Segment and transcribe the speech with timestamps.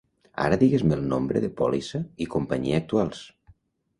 [0.45, 3.21] Ara digues-me el nombre de pòlissa i companyia actuals.